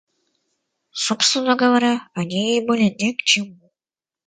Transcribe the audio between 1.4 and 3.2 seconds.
говоря, они ей были ни